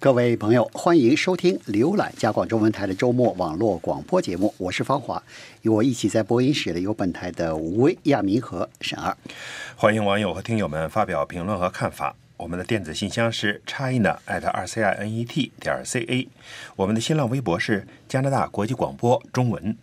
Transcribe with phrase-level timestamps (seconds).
[0.00, 5.22] 各位朋友，欢迎收听、浏览加广中文台的周末网络广播节目，我是方华，
[5.60, 9.14] 与我一起在播音室的有本台的吴威、亚明和沈二。
[9.76, 12.16] 欢迎网友和听友们发表评论和看法。
[12.38, 16.26] 我们的电子信箱是 china at r c i n e t 点 c a，
[16.76, 19.76] 我们的新浪微博是加拿大国际广播中文。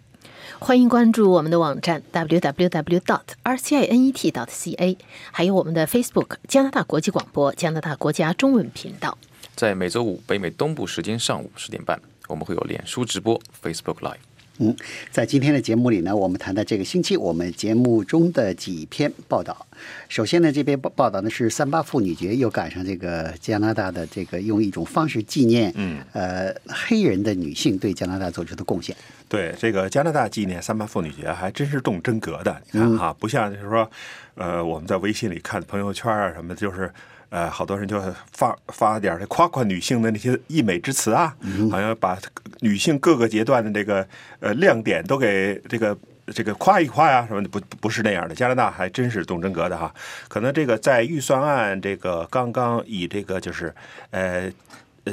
[0.57, 4.97] 欢迎关注我们的网站 www dot r c i n e t dot c a，
[5.31, 9.15] 还有我们的 Facebook 加拿大国际广播加拿大国家中文频道。
[9.57, 14.17] 在每周五北美东部时间上午十点半，我们会有脸书直播 Facebook Live。
[14.59, 14.75] 嗯，
[15.09, 19.65] 在今天的节目里呢，我们谈谈这个星期我们节目中的几篇报道。
[20.09, 28.95] 首先呢，这篇报报道呢是三八妇女节，又赶上这个加拿大的这个用一种方式纪念，嗯，呃，黑人的女性对加拿大做出的贡献。
[29.27, 32.61] 对这个加拿大纪念三八妇女节，还真是动真格的。
[32.71, 33.89] 你看哈，不像就是说，
[34.35, 36.93] 呃，我们在微信里看朋友圈啊什么的，就是。
[37.29, 41.35] 呃，好多人就发发点这夸夸女性的那些溢美之词啊，
[41.69, 42.17] 好像把
[42.59, 44.07] 女性各个阶段的这个
[44.39, 48.33] 呃亮点都给这个这个夸一夸呀什么的，不不是那样的。
[48.35, 49.93] 加拿大还真是动真格的哈，
[50.27, 53.73] 可能这个在预算案这个刚刚以这个就是
[54.11, 54.51] 呃。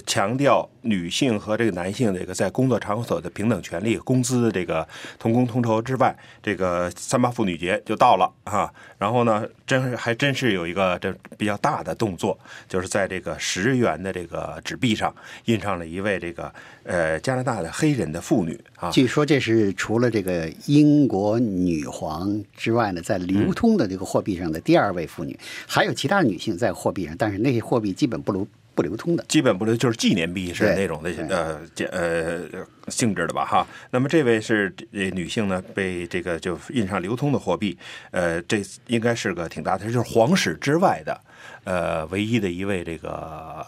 [0.03, 4.87] 强调女性和这个男性这个在工作场所的平等权利、工资这个
[5.19, 8.73] 同工同酬之外，这个三八妇女节就到了啊。
[8.99, 15.15] 然后呢，真是还真是有一个这比较大的动作，就是在这个十元的这个纸币上
[15.47, 16.53] 印上了一位这个
[16.85, 18.91] 呃加拿大的黑人的妇女啊。
[18.91, 28.47] 据说这是除了这个英国女皇之外呢，在流通的这个货币上的第二位妇女，还有其他女性在货币上，但是那些货币基本不如。
[28.75, 33.67] 不流通的，基本不流，就是纪念币是那种的呃呃性质的吧哈。
[33.91, 37.77] 那么这位是女性呢，被这个就印上流通的货币，
[38.11, 41.21] 呃，这应该是个挺大的，就是皇室之外的
[41.65, 43.65] 呃唯一的一位这个。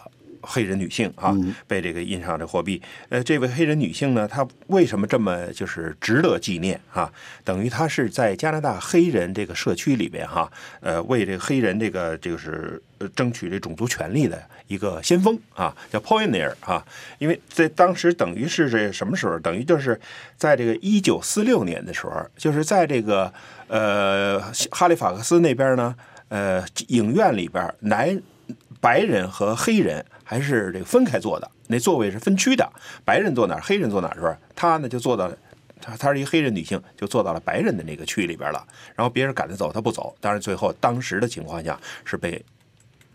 [0.47, 1.37] 黑人女性啊，
[1.67, 2.81] 被这个印上这货币。
[3.09, 7.13] 呃，这位黑人女性呢，她为什么这么就是值得纪念啊？
[7.45, 12.81] 等于她是在加拿大黑人这个社区里边哈，呃，为这个黑人这个就是
[13.15, 16.85] 争取这种族权利的一个先锋啊，叫 pioneer 啊。
[17.19, 19.39] 因为在当时等于是这什么时候？
[19.41, 20.01] 等于就是
[20.37, 23.33] 在这个一九四六年的时候，就是在这个
[23.69, 24.41] 呃
[24.71, 25.95] 哈利法克斯那边呢，
[26.29, 28.21] 呃，影院里边男
[28.81, 30.05] 白人和黑人。
[30.29, 32.69] 还是这个分开坐的，那座位是分区的，
[33.05, 34.37] 白人坐哪儿，黑人坐哪儿，是吧？
[34.57, 35.31] 他呢就坐到，
[35.81, 38.67] 他他是一个黑人女性，就坐到了白人的那个区里边了。
[38.97, 40.13] 然后别人赶他走，他不走。
[40.21, 42.45] 当然最后当时的情况下是被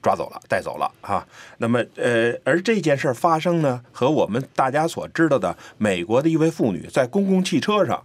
[0.02, 1.28] 抓走了，带走了哈。
[1.58, 8.02] 那么呃，而这件事发生呢，和我们大家所知道的美国的一位妇女在公共汽车上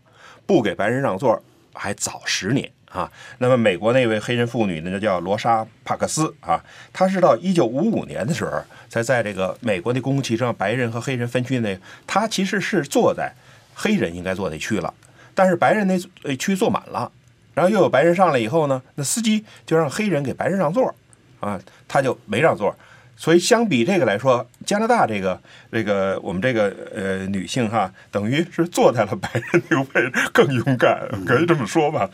[0.46, 1.40] 不给白人让座
[1.72, 2.72] 还早十年。
[2.96, 6.64] 啊，那么美国那位黑人妇女呢，就叫罗莎·帕克斯啊。
[6.94, 8.52] 她是到一九五五年的时候，
[8.88, 13.34] 才在这个美国的公共汽车上，白人和黑人分区内，她其实是坐在
[13.74, 14.94] 黑人应该坐那区了，
[15.34, 17.12] 但是白人那区坐满了，
[17.52, 20.94] 然后又有白人上来以后呢，那司机就让黑人给白人让座，
[21.40, 22.74] 啊，他就没让座。
[23.16, 25.40] 所以相比这个来说，加拿大这个
[25.72, 32.08] 这个我们这个呃女性哈，等于是坐在了白人那个位置更勇敢，可以这么说吧。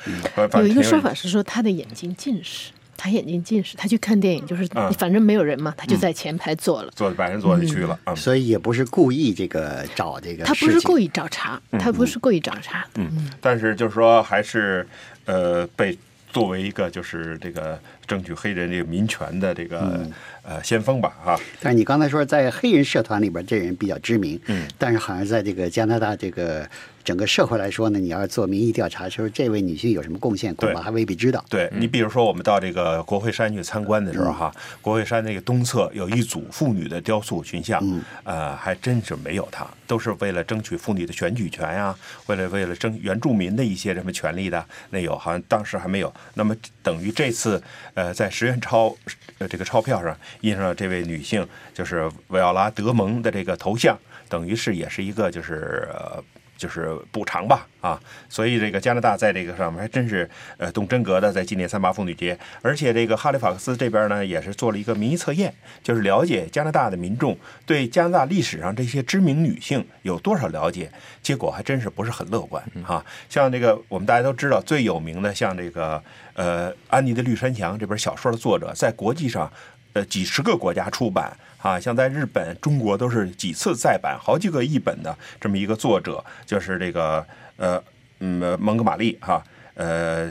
[0.55, 4.65] 有一个说法是说她的眼睛近视，她眼睛近视，她去看电影就是
[4.97, 7.99] 反正没有人嘛，她就在前排坐了，坐白人坐进去了。
[8.15, 12.87] 所以也不是故意这个找这个，他不是故意找茬，他不是故意找茬。
[12.95, 14.87] 嗯，但是就是说还是
[15.25, 15.99] 呃被
[16.31, 20.07] 作为一个就是这个争取黑人这个民权的这个。
[20.45, 21.39] 呃，先锋吧，哈。
[21.61, 26.69] 但是你刚才说在黑人社团里边，这人比较知名，嗯，但是好像在这个加拿大这个。
[27.05, 31.45] 整个社会来说呢，你要是做民意调查，说这位女性有什么贡献，恐怕还未必知道。
[31.49, 37.83] 对你，比如说我们到这个国会山去参观的时候，哈，国会山那个东侧有一组妇女的雕塑群像，
[38.23, 41.93] 呃，还真是没有她，都是为了争取妇女的选举权呀，
[42.27, 46.15] 为了为了争原住民的一些什么权利的，那有好像当时还没有。
[46.34, 47.60] 那么等于这次，
[47.95, 48.97] 呃，呃在十元钞
[49.39, 53.97] 呃这个钞票上印上了这位女性，就是维奥拉德蒙的这个头像，
[54.28, 55.89] 等于是也是一个就是。
[56.62, 67.36] 就是补偿吧，啊，所以这个加拿大在这个上面还真是呃动真格的，在纪念三八妇女节，而且这个哈利法克斯这边呢也是做了一个民意测验，就是了解加拿大的民众
[67.66, 70.88] 对加拿大历史上这些知名女性有多少了解，
[71.20, 73.04] 结果还真是不是很乐观哈。
[73.28, 76.00] 像这个我们大家都知道最有名的，像这个
[76.34, 79.53] 呃安妮的绿山墙这本小说的作者，在国际上
[79.94, 81.36] 呃几十个国家出版。
[81.62, 87.24] 啊，像在日本、中国都是几次再版，好几个译本的这么一个作者，就是这个
[87.56, 87.80] 呃
[88.18, 89.41] 嗯蒙哥马利哈
[89.74, 90.28] 呃，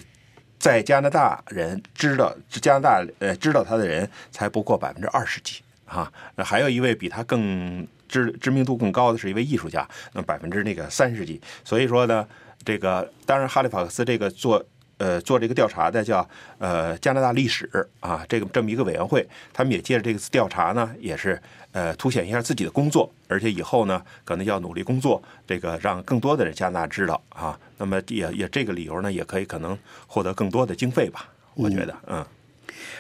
[0.60, 5.62] 在加拿大人知道加拿大呃知道他的人才不过百分之二十几。
[5.86, 6.12] 哈。
[6.38, 11.42] 还有一位比他更知知名度更高的是一位艺术家，那百分之那个三十几。
[11.64, 12.28] 所以说呢，
[12.66, 14.62] 这个当然哈利法克斯这个做。
[15.02, 17.68] 呃，做这个调查的叫呃加拿大历史
[18.00, 27.60] 啊，这个这么一个委员会，他们也借着这个调查呢，也是呃凸显一下自己的工作，而且以后呢，可能要努力工作，这个让更多的人加拿大知道啊。
[27.80, 29.76] 那么也也这个理由呢，也可以可能
[30.06, 32.24] 获得更多的经费吧，我觉得，嗯。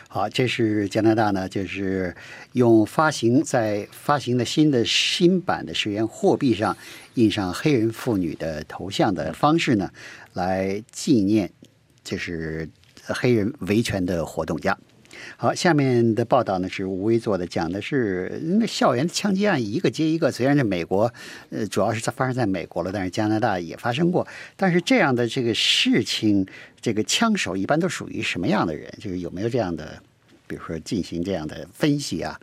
[0.07, 2.15] 好，这是加拿大呢，就是
[2.53, 6.75] 用发行在发行的新的新版的十元货币上
[7.13, 9.89] 印上黑人妇女的头像的方式呢，
[10.33, 11.51] 来纪念。
[12.03, 12.69] 这是
[13.06, 14.77] 黑人维权的活动家。
[15.38, 20.31] 好，下面的报道呢是吴威做的，讲的是那校园枪击案一个接一个。
[20.31, 21.13] 虽然这美国，
[21.50, 24.25] 呃，主要是在发生在美国了，但是加拿大也发生过。
[24.56, 26.48] 但是这样的这个事情，
[26.80, 28.92] 这个枪手一般都属于什么样的人？
[29.00, 30.01] 就是有没有这样的，
[30.48, 32.39] 比如说进行这样的分析啊、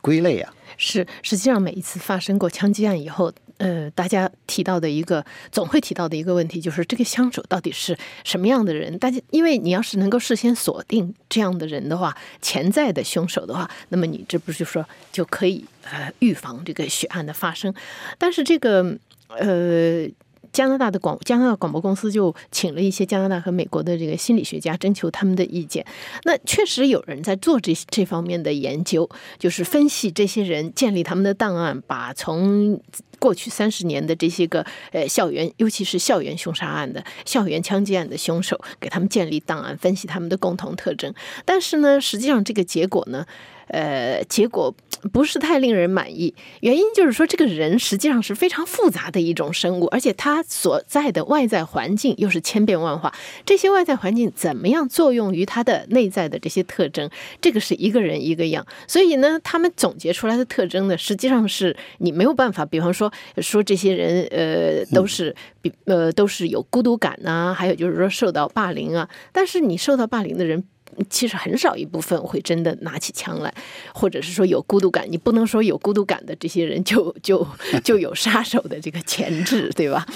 [0.00, 0.54] 归类啊？
[0.78, 3.32] 是，实际上每一次发生过枪击案以后。
[3.62, 8.98] 呃，大家提到的一个总会提到的一个问题，就是这个凶手到底是什么样的人？
[8.98, 17.72] 大家因为你要是能够事先锁定这样的人的话，潜在的凶手的话，那么你这不是就说就可以呃预防这个血案的发生？
[18.18, 18.98] 但是这个
[19.28, 20.08] 呃。
[20.52, 25.84] 加拿大的广加拿大广播公司就请了一些加拿大和美国的这个心理学家，征求他们的意见。
[26.24, 29.08] 那确实有人在做这这方面的研究，
[29.38, 32.80] 就是分析这些人，建立他们的档案，把从
[33.18, 41.14] 过去三十年的这些个呃校园，尤其是校园凶杀案的校园枪击案的凶手，给他们建立档案，分析他们的共同特征。
[41.44, 43.24] 但是呢，实际上这个结果呢？
[43.72, 44.74] 呃，结果
[45.12, 46.34] 不是太令人满意。
[46.60, 53.12] 原因就是说，这个人实际上是非常复杂的一种生物，而且他所在的外在环境又是千变万化。
[53.46, 57.08] 这些外在环境怎么样作用于他的内在的这些特征？
[57.40, 58.66] 这个是一个人一个样。
[58.86, 62.66] 所以呢，他们总结出来的特征呢，实际上是你没有办法。
[62.66, 69.08] 比方说，说这些人呃都是比呃都是有孤独感呐，还有就是说受到霸凌啊。
[69.32, 70.62] 但是你受到霸凌的人。
[71.08, 73.52] 其实很少一部分会真的拿起枪来，
[73.94, 75.06] 或者是说有孤独感。
[75.10, 77.46] 你不能说有孤独感的这些人就就
[77.84, 80.06] 就有杀手的这个潜质，对吧？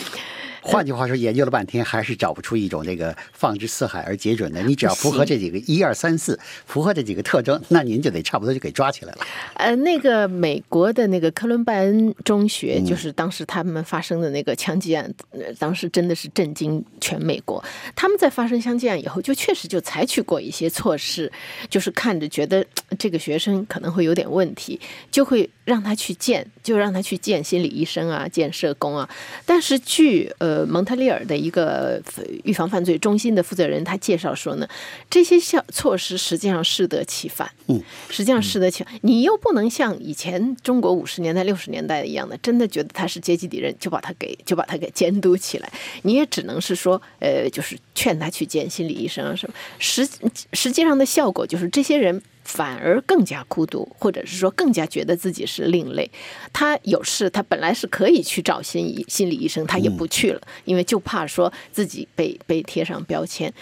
[0.67, 4.61] 换句话说，研究了半天还是找不出一种这个放之四海而皆准的。
[4.63, 9.19] 你只要符合这几个一二三四，符合这几个特征，那您就得差不多就给抓起来了。
[9.55, 15.13] 呃，那个美国的那个科伦拜恩中学，就是当时他们发生的那个枪击案，
[15.59, 17.63] 当时真的是震惊全美国。
[17.95, 21.31] 他们在发生枪击案以后，就确实就采取过一些措施，
[21.71, 22.65] 就是看着觉得
[22.99, 24.81] 这个学生可能会有点问题，
[25.13, 29.09] 就会让他去见，就让他去见心理医生啊，见社工啊。
[29.45, 30.47] 但是据呃。
[30.57, 32.01] 呃，蒙特利尔的一个
[32.45, 34.69] 预防犯罪中心的负责人，他介绍说呢，
[35.11, 37.51] 这些效措施实际上适得其反。
[37.67, 38.95] 嗯，实际上适得其反。
[39.03, 45.71] 你又不能像以前中国五十年代、六十年代一样的，真的觉得他是阶级敌人，就把他给就把他给监督起来。
[46.03, 49.55] 你也只能是说，呃，就是劝他去见心理医生啊什么。
[49.79, 50.09] 实
[50.55, 52.23] 实际上的效果就是这些人。
[52.47, 56.11] 反而更加孤独，或者是说更加觉得自己是另类。
[56.53, 63.53] 他有事，他本来是可以去找心理心理医生，他也不去了，因为就怕说自己被被贴上标签。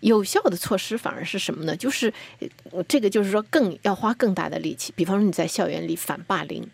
[0.00, 1.76] 有效的措施反而是什么呢？
[1.76, 2.12] 就是
[2.88, 4.92] 这个，就是说更要花更大的力气。
[4.96, 6.66] 比方说你在校园里反霸凌。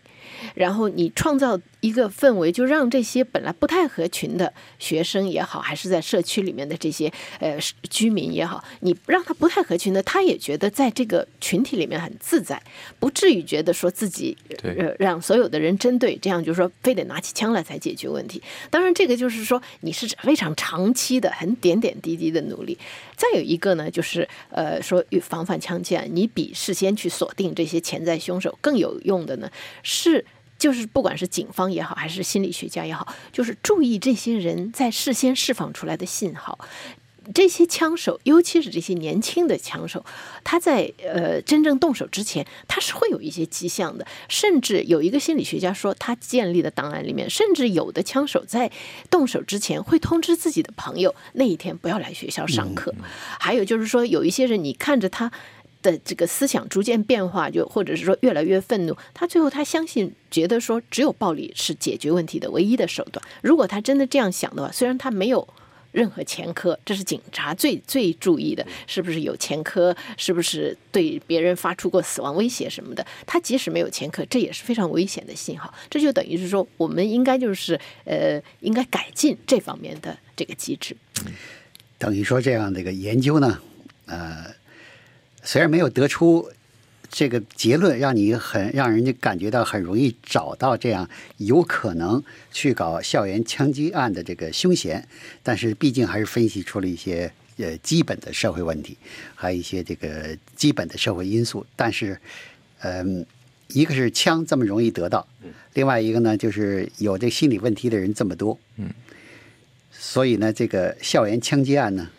[0.53, 7.57] 然后你创造一个氛围，就让这些本来不太合群的学生也好，还是在社区里面的这些呃
[7.89, 12.61] 居民也好，你让他不太合群的，他也觉得在这个群体里面很自在，
[12.99, 18.41] 不至于觉得说自己呃让所有的人针对，这样就是说非得拿起枪来才解决问题。
[18.69, 22.77] 当然，这个就是说你是非常长期的、很点点滴滴的努力。
[23.15, 29.49] 再有一个呢，就是呃说防范枪击案，你比事先去锁定这些潜在凶手更有用的呢
[29.83, 30.25] 是。
[30.57, 36.57] 就是不管是警方也好，还是心理学家也好，就是注意这些人在事先释放出来的信号。
[37.33, 40.05] 这些枪手，尤其是这些年轻的枪手，
[40.45, 44.07] 他在呃真正动手之前，他是会有一些迹象的。
[44.29, 48.71] 甚至有一个心理学家说，他建立的档案里面，甚至有的枪手在
[49.09, 52.95] 动手之前会通知自己的朋友，那一天不要来学校上课。
[53.41, 55.29] 还有就是说，有一些人，你看着他。
[55.81, 63.23] 的这个思想逐渐变化，就或者是说越来越愤怒，他最后他相信，觉得说只有暴力是解决问题的唯一的手段。
[63.41, 65.47] 如果他真的这样想的话，虽然他没有
[65.91, 73.05] 任何前科，这是警察最最注意的，是不是有前科，是不是对别人发出过死亡威胁什么的？
[73.25, 75.73] 他即使没有前科，这也是非常危险的信号。
[75.89, 80.95] 这就等于是说，我们应该就是呃，应该改进这方面的这个机制。
[81.97, 83.59] 等于说这样的一个研究呢，
[84.05, 84.56] 呃。
[85.47, 86.51] 虽然没有得出
[87.09, 95.01] 这个结论让你很让人家感觉到很容易找到这样有可能去搞校园枪击案的这个凶嫌，
[95.41, 98.97] 但是毕竟还是分析出了一些呃基本的社会问题，
[99.35, 101.65] 还有一些这个基本的社会因素。
[101.77, 102.19] 但是，
[102.81, 103.25] 嗯，
[103.69, 105.25] 一个是枪这么容易得到，
[105.75, 108.89] 另外一个呢就是有这心理问题的人这么多，嗯，
[109.93, 112.09] 所以呢，这个校园枪击案呢，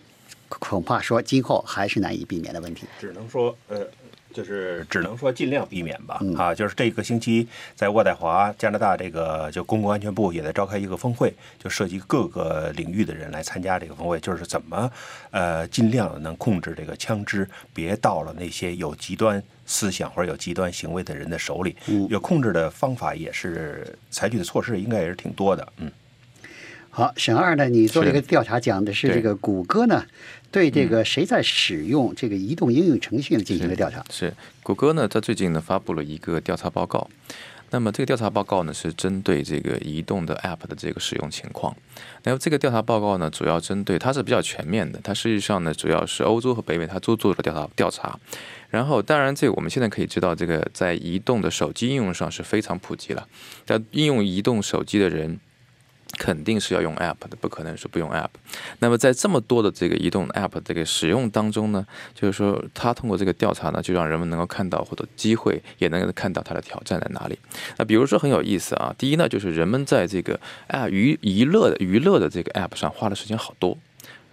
[0.49, 2.87] 恐怕说今后还是难以避免的问题。
[2.99, 3.87] 只能说，呃，
[4.33, 6.19] 就是只能说尽量避免吧。
[6.21, 14.91] 嗯啊，就是这个星期在渥太华，加拿大这个就公共安全部也在召开一个峰会，就涉及各个领域的人来参加这个峰会，就是怎么
[15.31, 21.77] 呃尽量能控制这个枪支，别到了那些有极端思想或者有极端行为的人的手里。
[21.87, 25.73] 嗯有控制的方法也是采取的措施应该也是挺多的。
[25.79, 25.91] 嗯。
[26.91, 30.05] 好，沈二呢，你做这个调查，讲的是这个谷歌呢，
[30.51, 34.05] 对这个谁在使用这个移动应用程序呢进行了调查。
[34.11, 37.09] 是谷歌呢，它最近呢发布了一个调查报告。
[37.71, 41.77] 那么这个调查报告呢是针对这个移动的 App 的这个使用情况。
[42.23, 48.19] 然后这个调查报告呢，主要针对它是比较全面的，它实际上呢主要是欧洲和北美它都做了调查调查。
[48.71, 53.27] 然后，当然，这个我们现在可以知道，这个在移动的手机应用上是非常普及了。
[53.65, 55.39] 但应用移动手机的人
[56.17, 58.29] 肯定是要用 App 的，不可能是不用 App。
[58.79, 67.39] 那么在这么多的这个移动 App 这个使用当中呢，就是说，它通过这个调查呢，就让人们能够看到或者机会，也能看到它的挑战在哪里。
[67.77, 70.39] 那比如说很有意思啊，第一呢，就是人们在这个
[70.69, 73.77] 啊娱娱乐的娱乐的这个 App 上花的时间好多，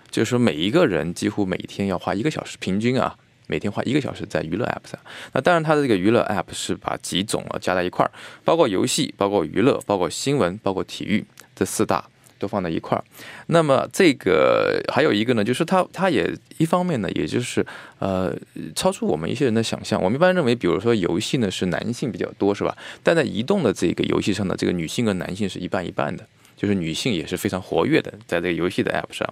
[0.10, 3.17] 就是说每一个人几乎每天要花一个小时，平均啊。
[3.48, 5.00] 每天花一个小时在娱乐 App 上，
[5.34, 8.10] 那当然它的这个娱乐 App 是把几种啊加在一块儿，
[8.44, 11.24] 包括游戏、包括娱乐、包括新闻、包括体育
[11.55, 12.03] 这四大
[12.38, 13.03] 都放在一块儿。
[13.47, 17.65] 那么这个还有一个呢，就是它它也一方面呢，也就是
[18.00, 18.35] 呃
[18.75, 20.01] 超出我们一些人的想象。
[20.01, 22.77] 我们一般认为，比如说游戏呢是男性比较多，是吧？
[23.01, 26.27] 但在移动的这个游戏上呢，这个女性跟男性是一半一半的。
[26.57, 29.29] 就是女性也是非常活跃的，在这个游戏的 App 上，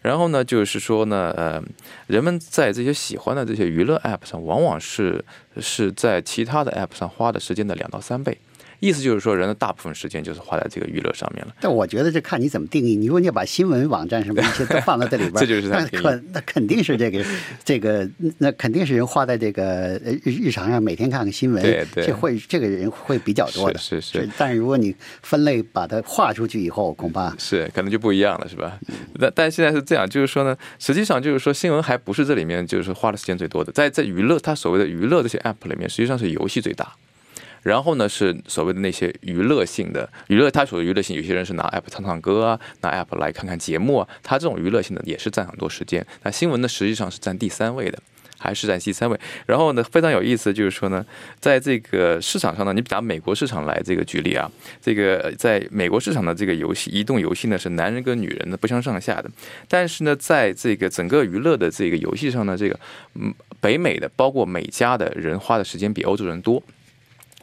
[0.00, 1.62] 然后呢，就是说呢，呃，
[2.06, 5.22] 人们在这些喜欢的这些娱乐 App 上，往往是
[5.60, 8.38] 是在其他的 App 上花的时间的两到三倍。
[8.82, 11.54] 意思就是说，人的大部分时间就是花在这个娱乐上面了。
[11.60, 12.96] 但我觉得这看你怎么定义。
[12.96, 17.24] 你如果你要把新闻网站什么一些都放到这里边， 这就是它那肯那肯定是这个
[17.64, 18.08] 这个
[18.38, 19.64] 那肯定是人花在这个
[20.04, 23.78] 呃日日常上每天看看新闻，对对这会这个人会比较多的。
[23.78, 28.80] 是是是但是如果你分类把它划出去以后，恐怕是，可能就不一样了，是吧？
[29.16, 36.92] 但但现在是这样，就是说呢，实际上就是说，新闻还不是这里面就是花的时间最多的，在在娱乐，它所谓的娱乐这些 app 里面，实际上是游戏最大。
[37.62, 46.06] 然后呢，是所谓的那些娱乐性的娱乐，它所谓娱乐性，有些人是拿 app 唱唱歌啊，拿 app 来看看节目啊，它这种娱乐性的也是占很多时间。
[46.22, 47.98] 那新闻呢，实际上是占第三位的。
[48.38, 49.16] 还是占第三位，
[49.46, 51.06] 然后呢，非常有意思，就是说呢，
[51.38, 54.50] 在这个市场上呢，你拿美国市场来这个举例啊，
[54.80, 59.30] 这个在美国市场的这个游戏，移动游戏呢是男人跟女人的不相上下的，
[59.68, 62.76] 但是呢，在这个整个娱乐的这个游戏上呢，这个
[63.14, 66.60] 嗯，北美的包括美加的人花的时间比欧洲人多，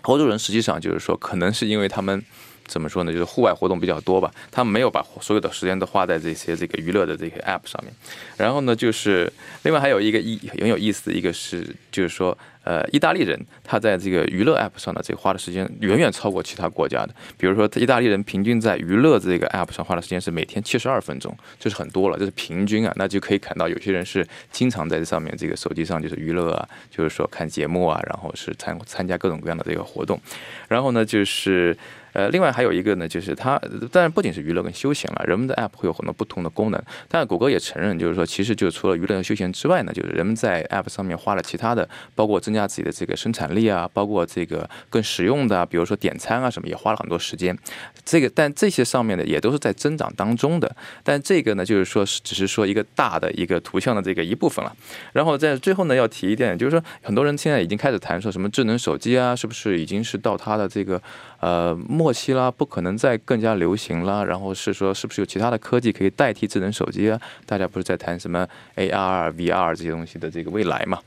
[0.03, 2.23] 欧洲人实际上就是说，可能是因为他们。
[2.69, 3.11] 怎么说呢？
[3.11, 7.91] 就是户外活动比较多吧，他们没有把所有的时间都花在这些这个娱乐的这些 app 上面。
[8.37, 12.37] 然后呢，就是另外还有一个一很有意思的一个是，就是说，
[12.69, 17.09] 呃，意大利人他在这个娱乐 app 上的这个花的时间远远超过其他国家的。
[17.35, 22.93] 比如说，意大利人平均在娱乐这个 app 上花的时间是每天七十二分钟，这是很多了，这是平均啊。
[22.95, 30.21] 那就可以看到有些人是经常在这上面这个手机上就是娱乐啊，就是说看节目啊，然后是参参加各种各样的这个活动。
[30.67, 31.75] 然后呢，就是。
[32.13, 33.59] 呃，另外还有一个呢，就是它，
[33.91, 36.81] 当然不仅是娱乐跟休闲了，人们的 app 会有很多不同的功能。
[37.07, 47.57] 但谷歌也承认，就是说，其实就除了娱乐和休闲之外呢，就是人们在 app 上面花了其他的，包括增加自己的这个生产力啊，包括这个更实用的，比如说点餐啊什么，也花了很多时间。
[48.03, 50.75] 这个，但这些上面呢，也都是在增长当中的。
[51.03, 54.75] 但这个呢，就是说，只是说一个大的一个图像的这个一部分了。
[55.13, 61.01] 然后在最后呢，要提一点，就是说，很多人现在已经开始谈说什么智能手机啊，是不是已经是到它的这个
[61.39, 64.23] 呃末期啦，不可能再更加流行啦。
[64.23, 67.19] 然后是说，是不是有其他的科技可以代替智能手机啊？
[67.45, 70.97] 大家不是在谈什么 AR、VR 这些东西的这个未来嘛？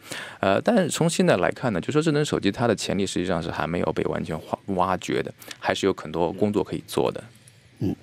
[0.41, 7.25] 呃，但是从现在来看呢，就说智能手机它的潜力实际上是还没有被完全挖挖掘的，还是有很多工作可以做的。
[7.79, 7.97] 嗯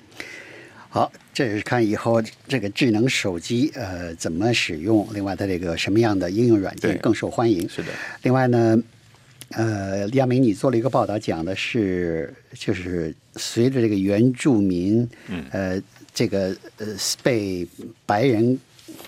[0.92, 7.70] 好，这是看以后这个智能手机呃怎么使用，另外它这个什么样的应用软件更受欢迎。
[7.70, 7.92] 是的，
[8.24, 8.76] 另外呢，
[9.52, 15.46] 呃，亚明，你做了一个报道，讲的是就是随着这个原住民，嗯。
[15.52, 16.88] 呃，这个呃
[17.24, 17.66] 被
[18.06, 18.60] 白人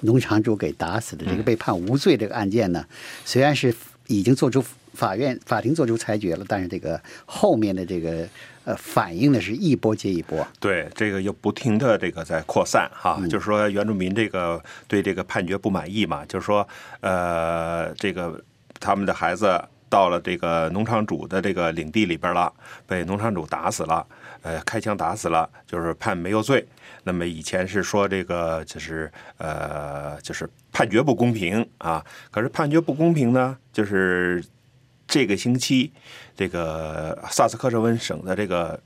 [0.02, 2.86] 农场主给打死的这个被判无罪这个案件呢，
[3.26, 3.74] 虽然是
[4.08, 8.28] 已经做出法院法庭做出裁决了，但是这个后面的这个
[8.64, 10.48] 呃反应呢是一波接一波。
[10.60, 16.66] 对，这个又不停的这个在扩散哈，就是说原住民这个对这个判决不满意嘛，就是说
[17.02, 18.42] 呃这个
[18.80, 22.52] 他们的孩子到了这个农场主的这个领地里边了，
[22.88, 24.08] 被农场主打死了，
[24.42, 26.66] 呃开枪打死了，就是判没有罪。
[27.04, 34.42] 那么以前是说这个就是呃就是判决不公平啊，可是判决不公平呢，就是
[35.06, 35.92] 这个星期
[36.38, 38.80] 这个萨斯克彻温省的这个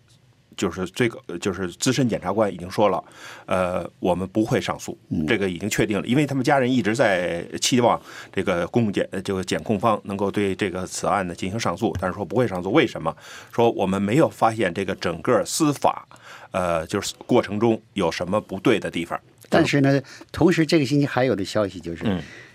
[0.56, 3.04] 就是最高就是资深检察官已经说了，
[3.46, 4.98] 呃，我们不会上诉，
[5.28, 8.00] 这个已经确定了，因为他们家人一直在期望
[8.34, 13.16] 这个公检呃这个检控方能够对这个此案呢进行上诉，但是说不会上诉，为什么？
[13.54, 16.08] 说我们没有发现这个整个司法
[16.52, 19.20] 呃就是过程中有什么不对的地方。
[19.48, 22.04] 但是呢，同时这个星期还有的消息就是，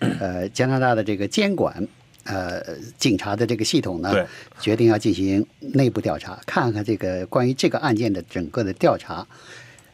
[0.01, 1.87] 呃，加拿大的这个监管。
[2.25, 2.63] 呃，
[2.99, 4.27] 警察的这个系统呢对，
[4.61, 9.27] 决定要进行内部调查，看看这个关于这个案件的整个的调查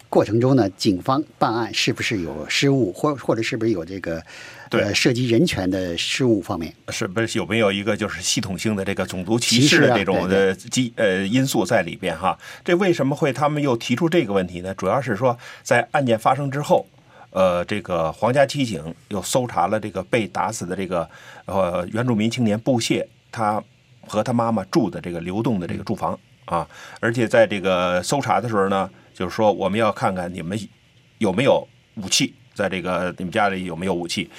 [0.09, 4.23] 过程中呢，警方办案是不是有失误，或或者是不是有这个
[4.71, 6.73] 对呃涉及人权的失误方面。
[6.89, 12.39] 是不是有没有一个就是系统性的这个种族歧歧视的这种对的基呃因素在里边哈？
[12.65, 14.73] 这为什么会他们又提出这个问题呢？
[14.75, 16.87] 主要是说在案件发生之后，
[17.37, 21.07] 呃，这个皇家骑警又搜查了这个被打死的这个
[21.45, 23.63] 呃原住民青年布谢他
[24.07, 26.67] 和他妈妈住的这个流动的这个住房啊，
[26.99, 30.59] 而且在这个搜查的时候呢，就是说我们要看看你们
[31.19, 34.31] 有没有武器，在这个你们家里有没有武器。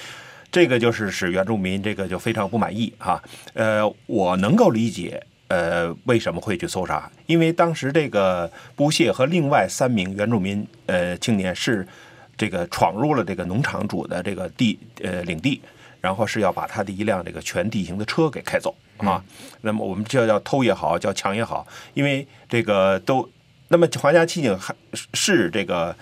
[0.51, 3.21] 这个就是使原住民这个就非常不满意哈。
[3.53, 7.11] 呃，我能够理解，呃，为什么会去搜查？
[7.27, 11.87] 因为当时这个布谢和另外三名原住民呃青年是
[12.37, 15.61] 这个闯入了这个农场主的这个地呃领地，
[15.99, 19.23] 然后是要把他的一辆这个全地形的车给开走啊。
[19.61, 23.29] 那么我们叫叫偷也好，叫抢也好，因为这个都，
[23.69, 24.75] 那么皇家骑警还
[25.13, 25.95] 是这个。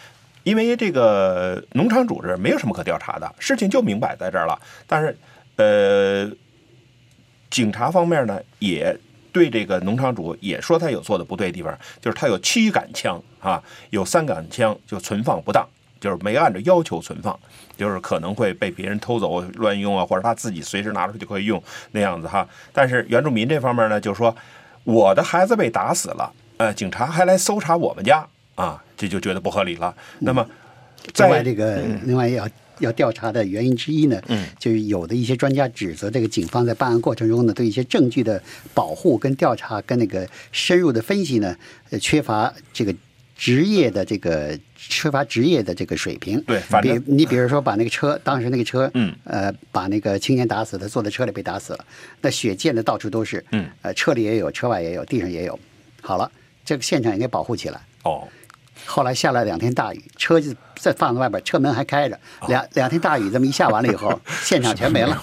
[0.45, 4.56] 因为这个农场主这没有什么可调查的，事情就明摆在这儿了。
[4.86, 5.17] 但是，
[5.56, 6.32] 呃，
[7.50, 8.95] 警察方面呢，也
[9.32, 15.67] 对这个农场主也说他有做的不对的地方，就是他有七杆枪啊，有三杆枪就存放不当，
[16.06, 17.36] 就是没按照要求存放，
[17.76, 21.62] 就是可能会被别人偷走乱用啊，或者他自己随时拿出去就可以用
[21.94, 22.48] 那样子哈。
[22.72, 24.36] 但是原住民这方面呢，就是说
[24.84, 29.96] 我的孩子被打死了，呃，警察还来搜查我们家啊，这就觉得不合理了。
[30.20, 30.48] 那么，
[31.18, 38.39] 另外，在这个另外要要调查的原因之一呢，嗯，就是有的一些专家指责这个警方在办案过程中呢，对一些证据的
[38.76, 41.56] 保护、跟调查、跟那个深入的分析呢，
[41.89, 42.94] 呃，缺乏这个
[43.36, 46.41] 职业的这个缺乏职业的这个水平。
[46.43, 51.86] 对反正比你比如说把那个车，当时那个车，嗯，呃，把那个青年打死，他坐在车里被打死了，
[52.21, 55.60] 那血溅的到处都是，嗯，呃，车里也有，车外也有，地上也有。
[56.02, 56.32] 好了，
[56.63, 57.82] 这个现场应该保护起来。
[58.04, 58.28] 哦，
[58.86, 62.19] 后来下了两天大雨，车就在放在外边，车门还开着。
[62.48, 65.19] 两两天大雨这么一下完了以后， 现场全没了。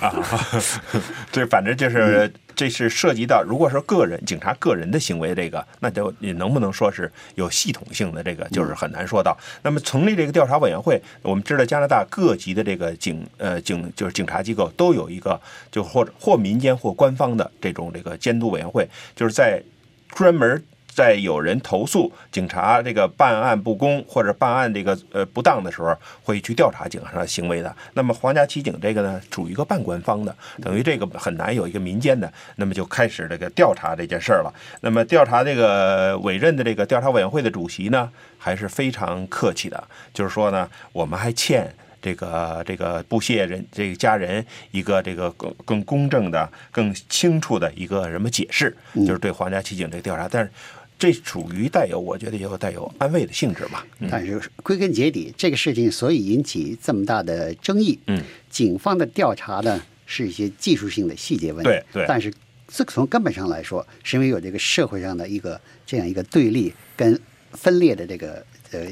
[1.31, 9.37] 这反正就是这是涉及到，如果说个人警察个人的行为，这个那就你能不能说是有系统性的这个，就是很难说到。
[9.62, 19.62] 那么成立这个调查委员会，我们知道加拿大各级的这个警呃警就是警察机构都有一个，就或者或民间或官方的这种这个监督委员会，就是在
[20.09, 20.62] 专门。
[20.94, 27.74] 在有人投诉警察这个办案不公或者办案这个呃不当的时候，会去调查警察的行为的。
[27.94, 34.52] 那么皇家骑警这个呢，属于一个半官方的，等于这个很难有一个民间的，那么就开始这个调查这件事儿了。
[34.81, 41.74] 那么调查这个委任的这个调查委员会的主席呢，还是非常客气的，就是说呢，我们还欠。
[42.05, 48.76] 这个这个布谢人这个家人一个这个更更公正的、更清楚的一个什么解释，
[49.07, 50.50] 就是对皇家骑警这个调查，但是
[51.03, 53.85] 这属于带有我觉得也有带有安慰的性质吧。
[54.09, 62.33] 但是归根结底，这个事情所以引起这么大的争议，嗯，警方的调查呢是一些技术性的细节问题，对对但是
[62.69, 68.87] 这从根本上来说，是因为有这个社会上的一个这样一个对立跟分裂的这个呃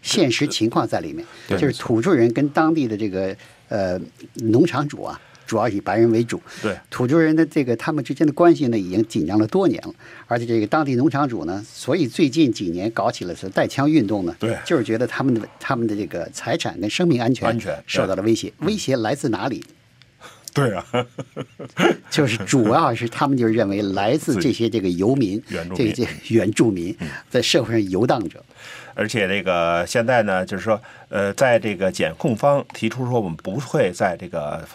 [0.00, 3.36] 现实情况在里面，就是土著人跟当地的这个
[3.68, 4.00] 呃
[4.36, 5.20] 农场主啊。
[5.46, 9.94] 主要以白人为主，对土著人的这个他们之间的关系呢，已经紧张了多年了。
[10.26, 18.52] 而且这个当地农场主呢，所以最近几年搞起了是带枪运动呢，对就是觉得他们的他们的这个财产跟生命安全安全受到了威胁。
[18.58, 19.64] 威胁来自哪里？
[20.52, 20.86] 对啊，
[22.08, 26.96] 就是主要是他们就认为来自这些这个游民， 原住民嗯这个这个原住民
[27.28, 28.42] 在社会上游荡者。
[28.94, 30.80] 而且这个现在呢，就是说，
[31.10, 34.66] 呃，在这个检控方提出说我们不会在这个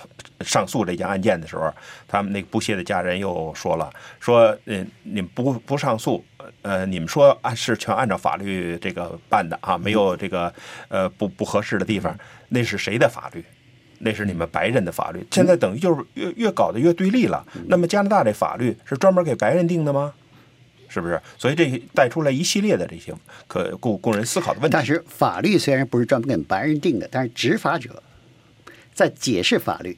[0.42, 1.74] 上诉这件案件的时候，
[2.08, 6.24] 他们那个不屑的家人又说了，说，嗯，你们不不上诉，
[6.62, 10.54] 呃，你们说按是全按照法律这个办的啊，没有这个
[10.88, 12.18] 呃不不合适的地方，
[12.50, 13.44] 那是谁的法律？
[14.04, 15.24] 那是你们白人的法律。
[15.30, 17.46] 现在等于就是越越搞得越对立了。
[17.68, 20.12] 那么加拿大这法律是专门给白人定的吗？
[20.90, 21.22] 是不是？
[21.38, 23.14] 所以这带出来一系列的这些
[23.48, 24.74] 可供供人思考的问题。
[24.74, 28.02] 但是法律虽然不是专门给白人定的，但是执法者
[28.92, 29.96] 在解释法律，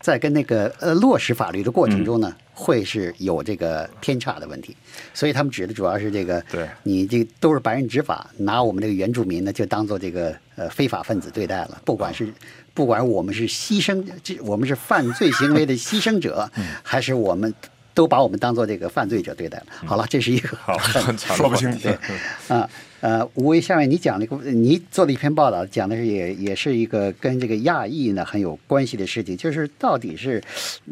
[0.00, 4.76] 在跟那个呃落实法律的过程中呢，会是有这个偏差的问题。
[5.12, 12.32] 所以他们指的主要是这个，对你这都是白人执法，拿我们这个原住民呢就当做这个呃非法分子对待了，不管是。
[12.74, 16.48] 不管我们是牺牲，这我们是犯罪行为的牺牲者，
[16.80, 17.52] 还是我们
[17.92, 19.66] 都把我们当做这个犯罪者对待了。
[19.84, 20.56] 好了，这是一个
[21.16, 21.78] 说不清楚。
[21.80, 21.98] 对，啊，
[22.46, 30.42] 呃，呃吴威，下面你讲了一个，你做了一篇报道，讲的是也也是一个跟这个亚裔呢很有关系的事情，就是到底是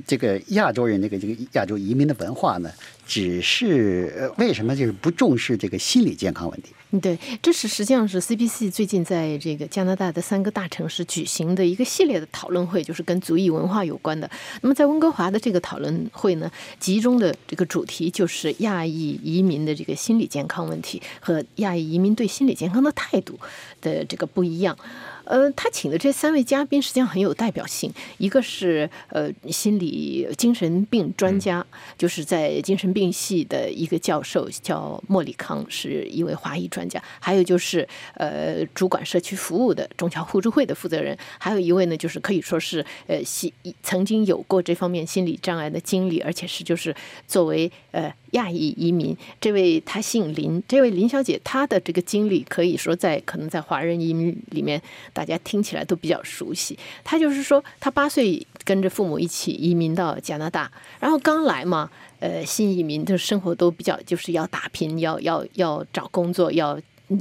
[0.06, 2.70] 这个亚洲人这个这个亚洲移民的文化呢，
[3.06, 6.72] 只是为什么就是不重视这个心理健康问题？
[7.00, 14.30] 对，这是实际上是 CBC 最近在这个加拿大的三个大城市举行的一个系列的讨论会，就是跟族裔文化有关的。
[14.62, 23.38] 那么在温哥华的这个讨论会呢，集中的这个主题就是亚裔移民的这个心理健康问题和亚裔移民对心理健康的态度
[23.82, 24.76] 的这个不一样。
[25.26, 31.64] 呃，他请的这三位嘉宾实际上很有代表性，一个是呃心理精神病专家，
[31.98, 46.94] 就是在精神病系的一个教授，叫莫里康，是一位华裔专家；还有就是呃主管社区服务的中侨互助会的负责人，还有一位呢就是可以说是呃心曾经有过这方面心理障碍的经历，而且是就是
[47.26, 54.80] 作为呃亚裔移民，这位她姓林，这位林小姐她的这个经历可以说在可能在华人移民里面。
[55.12, 56.78] 大家听起来都比较熟悉。
[57.02, 60.70] 她就是说，她八岁跟着父母一起移民到加拿大，
[61.00, 66.78] 然后刚来嘛，呃，新移民的生活都比较就是要打拼，要要要找工作，要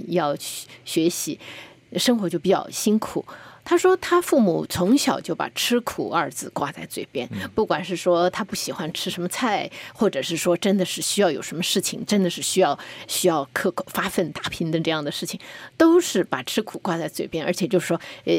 [0.10, 0.36] 要
[0.84, 1.40] 学习，
[1.96, 3.24] 生活就比较辛苦。
[3.66, 15.40] 他说，他父母从小就把“吃苦”二字挂在嘴边，不管是说他不喜欢吃什么菜，或者是说真的是需要有什么事情，真的是需要需要刻苦发奋打拼的这样的事情，
[15.76, 18.34] 都是把吃苦挂在嘴边，而且就是说，呃，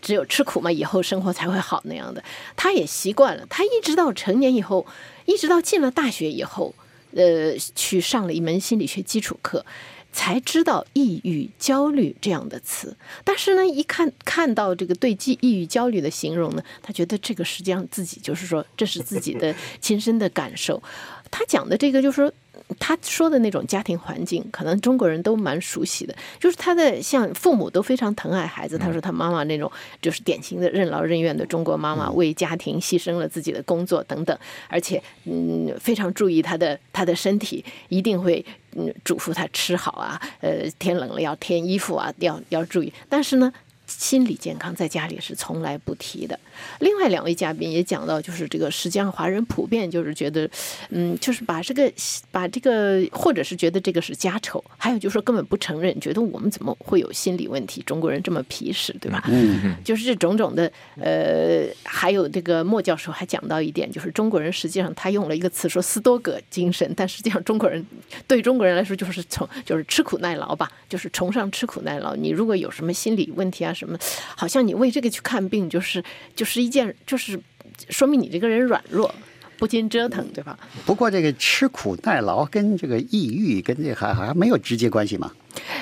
[0.00, 2.22] 只有吃苦嘛，以后生活才会好那样的。
[2.54, 4.86] 他也习惯了，他一直到成年以后，
[5.24, 6.72] 一直到进了大学以后，
[7.16, 9.66] 呃，去上了一门心理学基础课。
[10.12, 20.82] 才知道抑郁、焦虑这样的词，但是呢，一看看到这个对抑抑郁、焦虑的形容呢，他觉得这个实际上自己就是说，这是自己的亲身的感受。
[21.30, 22.32] 他讲的这个就是说。
[22.78, 28.78] 他说的那种家庭环境，可能中国人都蛮熟悉的，就是他的像父母都非常疼爱孩子。
[28.78, 29.70] 他说他妈妈那种
[30.00, 38.42] 就是典型的任劳任怨的中国妈妈，为家庭牺牲了自己的工作等等，而且嗯非常注意他的他的身体，一定会
[38.76, 42.92] 嗯嘱咐他吃好啊，呃天冷了要添衣服啊，要要注意。
[43.08, 43.52] 但是呢。
[43.98, 46.38] 心理健康在家里是从来不提的。
[46.80, 50.48] 另外两位嘉宾也讲到，就是这个实际上华人普遍就是觉得，
[50.90, 51.90] 嗯，就是把这个
[52.30, 57.82] 把这个，或者是觉得这个是家丑，还有就是说根本不承认，觉得我们怎么会有心理问题？
[57.82, 59.24] 中国人这么皮实，对吧？
[59.28, 67.84] 嗯，就是这种种的，呃，还有这个莫教授还讲到一点，就是中国人实际上他用了一个词说斯多葛精神，但实际上中国人
[68.26, 72.14] 对中国人来说就是从就是吃苦耐劳吧，就是崇尚吃苦耐劳。
[72.14, 73.98] 你如果有什么心理问题啊什么，
[74.36, 76.02] 好像你为这个去看病，就是
[76.36, 77.40] 就是一件就是
[77.88, 79.12] 说明你这个人软弱。
[79.58, 80.58] 不经折腾，对吧？
[80.84, 85.30] 不过这个吃苦耐劳跟这个抑郁跟这还还没有直接关系吗？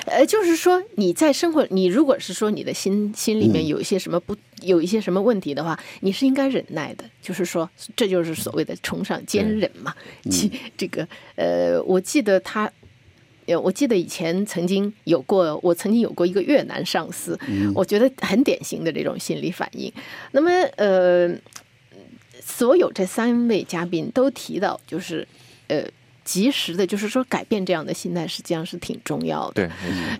[0.04, 7.04] 呃，就是说你在生活，你如果是说你的心心里面有一些什么不有一些什么问题的话，你是应该忍耐的。
[7.22, 9.94] 就是说，这就是所谓的崇尚坚忍嘛。
[10.30, 12.70] 其这个呃，我记得他。
[13.50, 17.36] 呃，我记得以前曾经有过，我曾经有过一个越南上司，
[17.74, 19.92] 我觉得很典型的这种心理反应。
[20.30, 21.28] 那么，呃，
[22.40, 25.26] 所有这三位嘉宾都提到，就是
[25.66, 25.84] 呃，
[26.30, 29.66] 及时的，就是说改变这样的心态，实际上是挺重要的。
[29.66, 29.70] 对，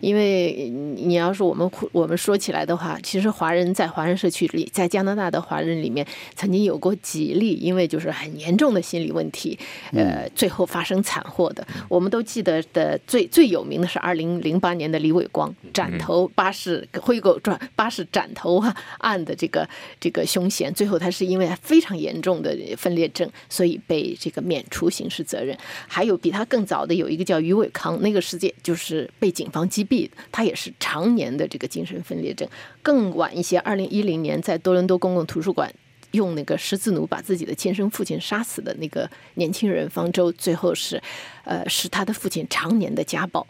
[0.00, 9.56] 因为你要是我们我们说起来的话，其实华人在华人社区里，在加拿大的华人里面，曾经有过几例，因为就是很严重的心理问题，
[9.92, 11.64] 呃，最后发生惨祸的。
[11.88, 19.68] 我们都记得的最最有名的是二零零八年的李伟光斩头巴士灰狗转巴士斩头啊案的这个
[20.00, 25.56] 这个凶嫌，最后他是因为非常严重的分裂症，所以被这个免除刑事责任。
[25.86, 32.48] 还有比他更早的有一个叫于伟康，那个事件就是被警方击毙的，他也是常年的这个精神分裂症。
[32.82, 35.72] 更晚一些，二零一零年在多伦多公共图书馆
[36.12, 41.02] 用那个十字弩把自己的亲生父亲杀死的那个年轻人方舟，最后是，
[41.44, 43.46] 呃，是他的父亲常年的家暴。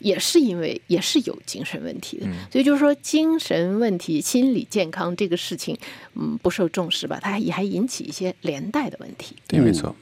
[0.00, 5.76] 也是因为也是有精神问题的，所以就是说精神问题、心理健康这个事情，
[6.14, 9.34] 嗯，不受重视吧，它也还引起一些连带的问题。
[9.48, 9.92] 对，没错。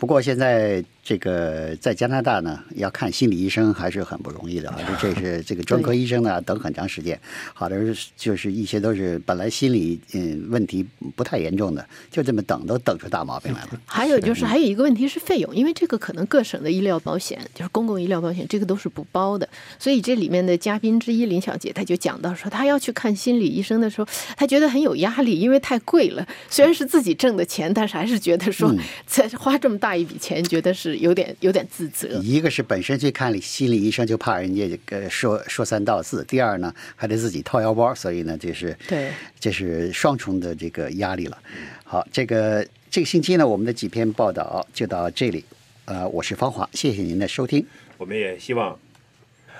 [0.00, 4.78] 不过现在这个在加拿大呢，要看心理医生还是很不容易的啊。
[5.00, 7.18] 这这是这个专科医生呢，等很长时间。
[7.54, 10.86] 好的是就是一些都是本来心理嗯问题
[11.16, 13.80] 不太严重的，就这么等都等出大毛病来了。
[13.86, 19.48] 还有就是还有一个问题是费用，因为这个可能各省的医疗保险就是公共医疗保险，这个都是不包的。
[19.78, 26.26] 所以这里面的嘉宾之一林小姐，她就讲到说，她要去看心理医生的时候，她觉得很有压力，因为太贵了。
[26.48, 28.74] 虽然是自己挣的钱，但是还是觉得说，
[29.06, 32.08] 在花这么大一笔钱，觉得是有点有点自责。
[32.22, 41.38] 一个是本身去看心理医生就怕人家这个说说三道四，第二呢还得自己掏腰包，所以呢就是对，这是双重的这个压力了。
[41.84, 45.44] 好，这个这个星期呢，我们的几篇报道就到这里。
[45.86, 47.66] 呃，我是方华，谢谢您的收听。
[47.98, 48.78] 我们也希望，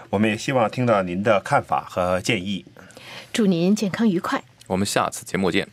[0.09, 2.65] 我们也希望听到您的看法和建议。
[3.33, 4.43] 祝您健康愉快。
[4.69, 5.69] 我们下次节目见。